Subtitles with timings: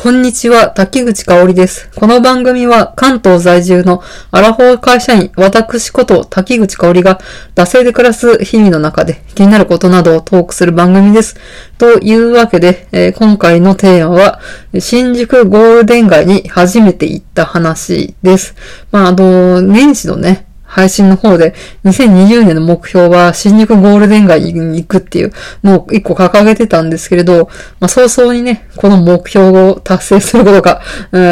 [0.00, 1.90] こんにちは、滝口香織です。
[1.96, 4.00] この番組は関東在住の
[4.30, 7.18] アラフォー会社員、私こと滝口香織が、
[7.56, 11.34] 惰性で暮らす日々の中で気になることなどをトークする番組です。
[11.78, 14.40] というわけで、えー、今回のテーマは、
[14.78, 18.54] 新宿ゴールデン街に初めて行った話です。
[18.92, 20.46] まあ、あの、年始のね、
[20.78, 21.54] 配信の方で、
[21.84, 25.32] 2020年の目標は新宿ゴールデン街に行くっていう
[25.64, 27.48] のを一個掲げてたんですけれど、
[27.80, 30.80] まあ、早々にね、この目標を達成することが、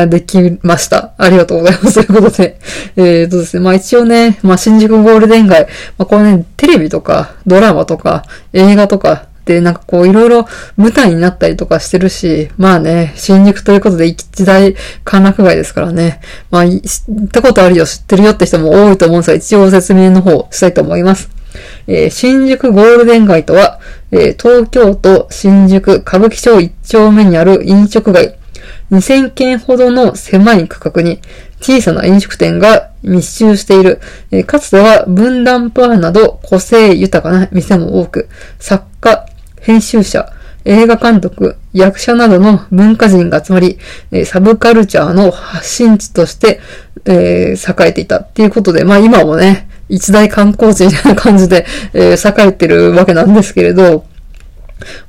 [0.09, 1.15] できました。
[1.17, 1.95] ありがとうございます。
[2.05, 2.59] ということで、
[2.97, 9.29] えー、とですね、まあ一応ね、まあ新宿ゴールデン街、まあこれね、テレビとか、ドラマとか、映画とか、
[9.61, 10.47] なんかこういろいろ
[10.77, 14.75] 舞台になったりとかしてるし、まあね、新宿ということで一大
[15.05, 16.21] 歓楽街ですからね。
[16.51, 21.31] まあ、知ったことあるよ、知ってるよって人も多いと思うんですが、一応説明の方したいと思います。
[21.87, 28.37] えー、新宿ゴールデン街とは、えー、東京都新宿歌舞伎町1丁目にある飲食街、
[28.91, 31.21] 2000軒ほどの狭い区画に
[31.61, 34.01] 小さな飲食店が密集している。
[34.31, 39.27] えー、かつては分断パーなど個性豊かな店も多く、作家、
[39.67, 40.33] 編集者、
[40.65, 43.81] 映画監督、役者などの文化人が集まり、
[44.25, 46.61] サブカルチャーの発信地として、
[47.05, 54.05] えー、栄えていたっていうことで、まあ今もね、一大観光地みたいな感じで、えー、栄えてるわけなんですけれど、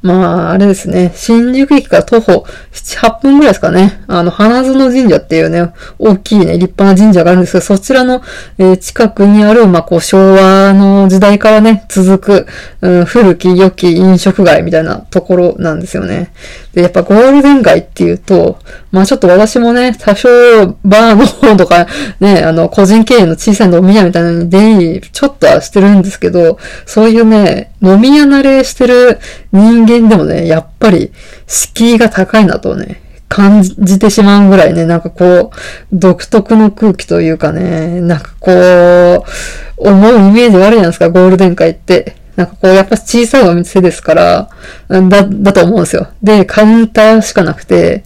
[0.01, 1.11] まあ、あれですね。
[1.15, 4.03] 新宿駅から徒歩7、8分ぐらいですかね。
[4.07, 8.21] あの、花園神社っていうね、大きいね、立派な神社があるんですけど、そちらの、
[8.57, 12.47] えー、近くにある、まあ、こう、昭和の時代からね、続く、
[12.81, 16.31] うん、古き良き飲食街みたいなところなんですよね。
[16.73, 18.59] で、やっぱゴールデン街っていうと、
[18.91, 20.29] まあちょっと私もね、多少
[20.85, 21.87] バーの方とか
[22.19, 29.19] ね、あの、個人経営の小さい飲み屋みたいなのに出入りちょっとはしてるんですけど、そういうね、飲み屋慣れしてる
[29.58, 31.11] 人間でもね、やっぱり
[31.47, 35.58] 敷居が高いなとね、感じてしまうぐらいね、なんかこう、
[35.91, 39.23] 独特の空気というかね、なんかこう、
[39.77, 42.15] 思うイメージがあるじゃないですか、ゴールデン街って。
[42.37, 44.49] なんかこう、やっぱ小さいお店ですから、
[44.87, 46.08] だ、だと思うんですよ。
[46.21, 48.04] で、カウンターしかなくて、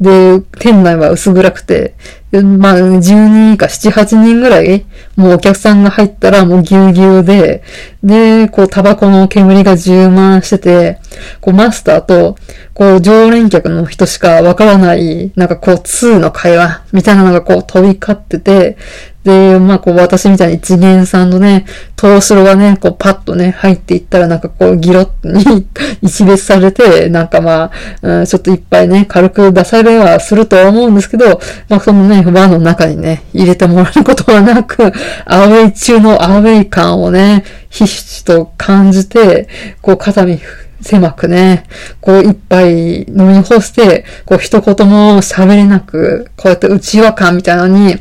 [0.00, 1.94] で、店内は薄暗くて、
[2.32, 4.86] まあ、10人以下、7、8人ぐらい、
[5.16, 7.62] もうお客さんが入ったらもうぎゅうぎゅうで、
[8.02, 10.98] で、こう、タバコの煙が充満してて、
[11.40, 12.36] こう、マスターと、
[12.72, 18.76] こう、常連客の人しかわからない、なんかこう、2の会話、みたいなのがこう、飛び交ってて、
[19.24, 21.64] で、まあ、こう、私みたいに一元さんのね、
[21.98, 25.66] 東城がね、こう、パッとね、入っていったら、なんかこう、ギロッに
[26.02, 27.70] 一別されて、なんかま
[28.02, 34.92] あ、うん、ちょっといっぱいね、軽く出されはするとは思うんですけど、まあ、そのね、輪の中にね、入れてもらうことはなく、
[35.24, 39.48] アウェイ中のアウェイ感をね、ひしひしと感じて、
[39.80, 40.38] こう、肩身
[40.84, 41.64] 狭くね、
[42.02, 47.96] こう一杯飲み干して、こう一言も喋れなく、こうやって内輪感みたいなのに、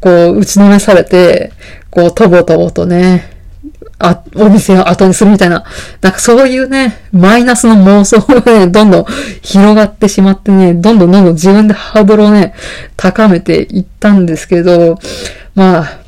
[0.00, 1.52] こう打ちのめされて、
[1.90, 3.28] こうとぼとぼとね、
[3.98, 5.64] あ、お店を後にするみたいな、
[6.00, 9.04] なんかそういうね、マイナスの妄想がね、どんどん
[9.42, 12.54] 広がってしまってね、どんどんどんどん自分でハードルをね、
[12.96, 14.98] 高めていったんですけど、
[15.56, 16.00] まあ、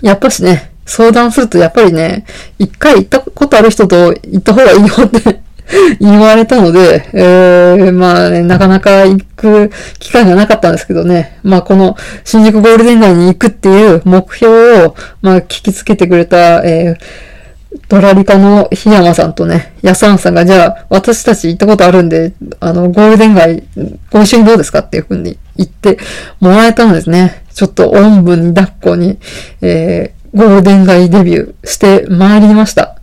[0.00, 2.24] やっぱしね、相談するとやっぱりね、
[2.58, 5.40] 一回行ったことある人と行った方がいいよって
[6.00, 23.62] 言われたので、えー、まあね、なかなか行く機会がなかったんですけどね、まあこの新宿ゴールデン街に行くっていう目標を、まあ聞きつけてくれた、えー、ドラリカの檜山さんとね、ヤサンさんが、じゃあ、私たち行ったことあるんで、あの、ゴールデン街、
[24.10, 25.98] ご一緒にどうですかっていうふうに言って
[26.40, 27.44] もらえたのですね。
[27.54, 29.18] ちょっと、おんぶに抱っこに、
[29.60, 32.96] えー、ゴールデン街デビューして参りました。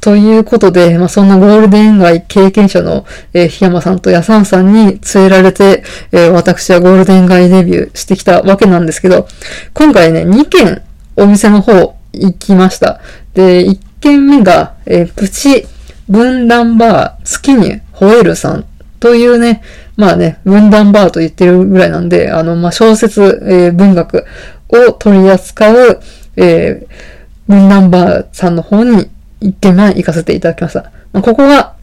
[0.00, 3.04] ということで、まあ、そんなゴールデン街経験者の、
[3.34, 9.28] えー、檜山さんとヤサンさんに連れられて、えー、私はゴールデン街デビューしてきたわけなんですけど、
[9.74, 10.82] 今回ね、2軒
[11.16, 13.00] お店の方行きました。
[13.34, 15.66] で、1軒目が、えー、プチ
[16.08, 18.64] 分断バー月に吠えるさん
[19.00, 19.62] というね、
[19.96, 24.24] まあね、分断バーと言ってるぐらいなんで、あの、まあ、小説、えー、文学
[24.68, 26.00] を取り扱う、
[26.36, 29.10] えー、分断バーさんの方に
[29.40, 30.90] 一軒目行かせていただきました。
[31.12, 31.74] まあ、ここは、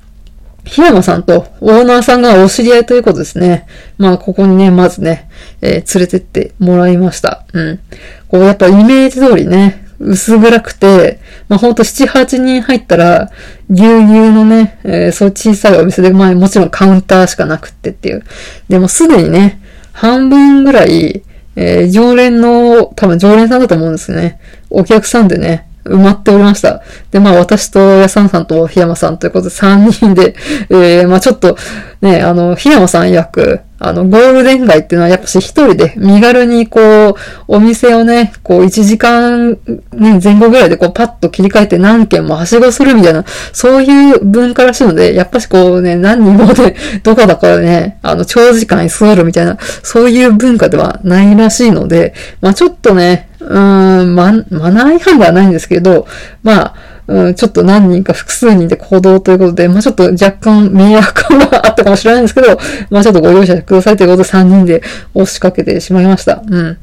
[0.66, 3.68] 檜山さんとオーナーさんがお知り合いということですね。
[3.98, 5.30] まあ、ここにね、まずね、
[5.62, 7.46] えー、連れてってもらいました。
[7.54, 7.80] うん。
[8.28, 13.32] こう、やっぱイメージ通りね、薄暗くて、まあ、ほんと7、8人入ったら、
[13.70, 18.24] ぎゅうぎゅうのね、えー、そう小さいお店で、まあ、もちろんカウンターしかなくってっていう。
[18.70, 19.62] でもすでにね、
[19.94, 21.24] 半分ぐらい、
[21.60, 24.40] えー、常連の、多分常連さんだと思うんですね。
[24.70, 26.84] お客さんでね、埋まっておりました。
[27.10, 30.36] で、まあ私とやさんさんと檜山さんということで3人で、
[30.70, 31.58] えー、まあちょっと
[32.02, 36.80] ね、あの、檜山さん役、あの、ゴールデン街っていうのはやっぱし一人で身軽にこ
[37.10, 37.16] う、
[37.48, 39.58] お店をね、こう1時間
[39.94, 56.08] ね、前後ぐらいでこうパッと切り替えて何軒もはしごするみたいな、そういう文化らしいので、やっぱしこうね、何人もで、 どこだからね、あの、長時間居座るみたいな、そういう文化ではないらしいので、まあちょっとね、うーん、ま、マナー違反ではないんですけど、
[56.44, 62.58] まあ、うん、ちょっと何人か複数人で行動ということで、まあちょっと若干迷惑感があったかもしれないんですけど、
[62.90, 64.82] まあちょっとご容赦くださいということで3人で
[65.14, 66.44] 押しかけてしまいました。
[66.46, 66.78] うん。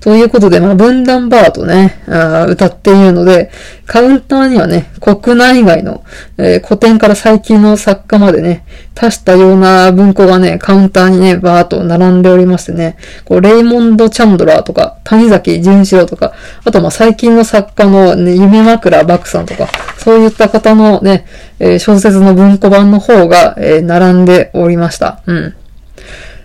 [0.00, 3.50] ということで、まあ、分断バーとね、あ歌っているので、
[3.86, 6.04] カウンターにはね、国内外の、
[6.38, 16.32] えー、古典から最近の作家までね、多したような文庫がね、カウンターにね、バーっと並んでおりましてね、こう、レイモンド・チャンドラーとか、谷崎潤志郎とか、
[16.64, 19.68] あとまあ最近の作家のね、夢枕漠さんとか、
[19.98, 21.26] そういった方のね、
[21.58, 25.22] えー、小説の文庫版の方が、えー、並んでおりました。
[25.26, 25.54] うん。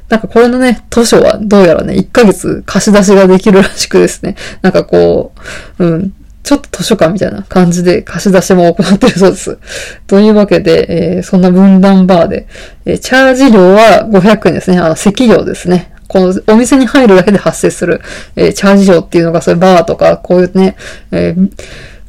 [0.10, 5.34] なんかこれのね、図書はどうやらね、1ヶ月貸し出しができるらしくですね、なんかこ
[5.78, 6.14] う、うん、
[6.44, 9.60] ちょっと図書館みたいな感じで貸し出しも行ってるそうです。
[10.08, 12.48] というわけで、えー、そんな分断バーで、
[12.86, 14.80] えー、チャージ料は500円ですね。
[14.80, 15.94] あの、席料ですね。
[16.08, 18.02] このお店に入るだけで発生する、
[18.36, 20.76] えー、チャージ料っていうのが、そういうバーとか、こういうね、
[21.12, 21.52] えー、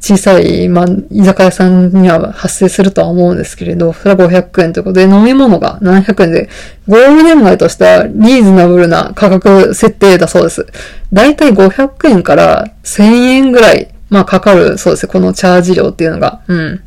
[0.01, 6.49] 小さい、まあ、居酒屋さんには発生するとは思うんですけれど、それは500円ということで、飲み物が700円で、
[6.89, 10.67] ゴールデン街としてはリーズナブルな価格設定だそうです。
[11.13, 16.41] だいたい500円から1000円ぐらい、まあ、かかるそうですこのチャージ料っていうのが。
[16.49, 16.83] うん。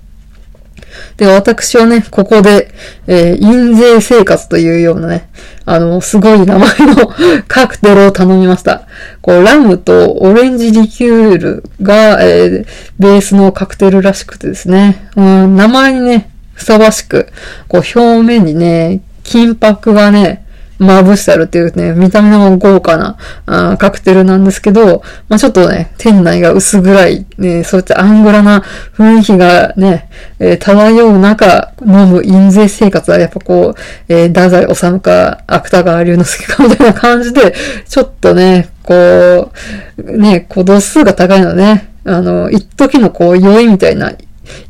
[1.18, 2.74] で、私はね、ここで、
[3.08, 5.30] えー、印税生活というようなね、
[5.66, 7.14] あの、すごい名前の
[7.48, 8.84] カクテルを頼みました。
[9.22, 12.66] こう、ラムとオレンジリキュールが、えー、
[13.00, 17.28] ベースのカクテルらしくてですね、うん、名前にね、ふさわしく、
[17.68, 20.43] こう、表面にね、金箔がね、
[20.84, 28.64] まぶしてあるっていうね、見た目の豪華なあカクテルなんですけど、まあちょっとね、店内が薄暗い、ね、そういったアングラな
[28.96, 30.10] 雰囲気がね、
[30.40, 37.54] えー、漂う中、飲む印税生活はやっぱこう、えー、太宰治か、芥川龍之介かみたいな感じで、
[37.88, 39.52] ちょっとね、こ
[39.98, 44.12] う、ね、こう度数が高いのね、あの、一時のこう、酔いみたいな、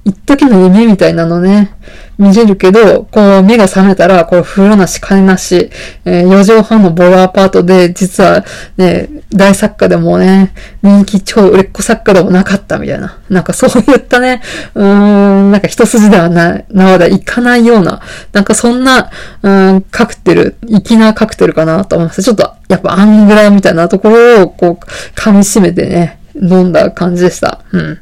[0.05, 1.73] 一時の夢みたいなのね、
[2.17, 5.69] 見れるけど、こう目が覚めたら、こう風呂なし、金なし、
[6.05, 8.45] えー、4畳半のボロアパートで、実は
[8.77, 13.19] ね、大作家でもね、人気超売れっ子作家でもなかったみたいな。
[13.29, 14.41] なんかそういったね、
[14.75, 18.01] うーん、なんか一筋ではな、なわでいかないような、
[18.31, 19.09] なんかそんな、
[19.41, 22.21] うん、カクテル、粋なカクテルかなと思います。
[22.21, 24.85] ちょっと、やっぱアングラみたいなところを、こう、
[25.19, 27.61] 噛み締めてね、飲んだ感じでした。
[27.71, 27.99] うん。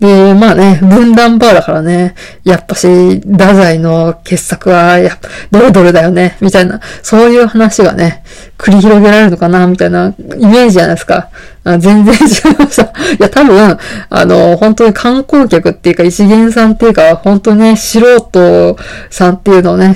[0.00, 8.24] で、まあね、分断バーだからね、やっぱし、太宰の傑作は、やっぱ、どれどれだよね、みたいな、そういう話がね、
[8.56, 11.28] 繰り広げられるのかな、みたいなイメージじゃないですか。
[11.62, 12.84] あ全然違いました。
[12.84, 12.86] い
[13.18, 18.78] や、多分、あの、本当に観光客っていうか、一元さんっていうか、本当にね、素人
[19.10, 19.94] さんっていうのをね、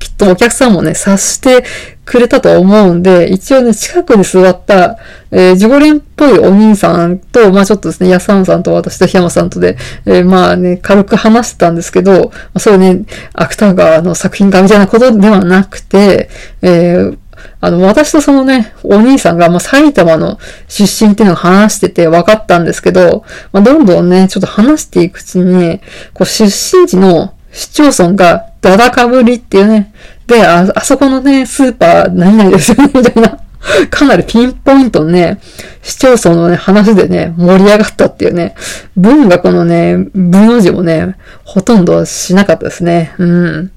[0.00, 1.64] きっとお客さんもね、察して
[2.04, 4.98] くれたと思うんで、一応ね、近くに座った、
[5.30, 9.76] えー、ジゴレンっぽいお兄さんと、まあちょっとですね、ヤサンさんと私と檜山さんとで、
[10.06, 16.28] えー、まあね、軽く話してたんですけど、それね、芥川の作品かみたいなことではなくて、
[16.62, 17.18] えー、
[17.60, 25.80] あの、私とそのね、お兄さんが、まあ、埼玉の出身っていうのを話してて分かったんですけど、まあ、どんどんね、ちょっと話していくうちに、
[26.12, 29.92] こう、出身地の市町村がダダかぶりっていうね、
[30.26, 33.38] で、あ、あそこのね、スーパー何々ですよね、みたいな。
[33.90, 35.40] かなりピンポイントのね、
[35.82, 38.54] 市町村のね、話でね、盛り上がったっていうね、
[38.96, 43.14] 文学のね、文の字もね、ほとんどしなかったですね。
[43.18, 43.70] うん。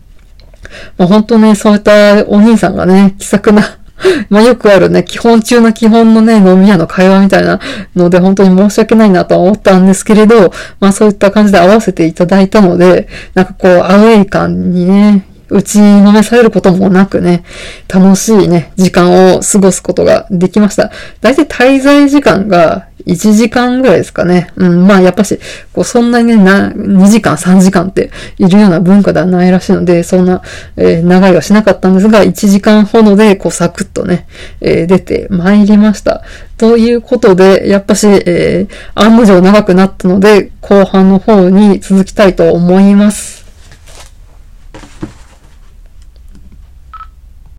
[0.97, 3.77] まあ、本当ね、そういったお兄さんがね、気さくな
[4.29, 7.59] まあよくあるね、基本中の基本のね、飲み屋の会話みたいな
[7.95, 17.43] ので、本当に申し訳ないなと思ったんですけれど、まあそういった感じで合わせていただいたので、なんかこう、アウェイ感にね、打ちのめされることもなくね、
[17.87, 20.91] 楽しいね、時間を過ごすことができました。
[21.21, 21.45] だいたい
[21.77, 24.51] 滞在時間が1時間ぐらいですかね。
[24.57, 25.39] うん、まあやっぱし、
[25.73, 30.41] こうそんなにね、な、2時間、3時間っているような文化ではないらしいので、そんな、
[30.75, 34.27] えー、長いはしなかったんですが、1時間ほどで、こうサクッとね、
[34.59, 36.23] えー、出て参りました。
[36.57, 43.46] ということで、やっぱし、えー、案の定長くなったので、後半の方に続きたいと思います。